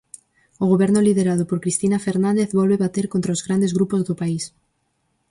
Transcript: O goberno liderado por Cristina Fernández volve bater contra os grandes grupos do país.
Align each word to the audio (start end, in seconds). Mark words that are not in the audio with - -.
O 0.63 0.65
goberno 0.71 0.99
liderado 1.07 1.43
por 1.49 1.59
Cristina 1.63 1.99
Fernández 2.05 2.49
volve 2.59 2.81
bater 2.83 3.05
contra 3.13 3.35
os 3.35 3.43
grandes 3.47 3.71
grupos 3.77 4.01
do 4.07 4.15
país. 4.21 4.43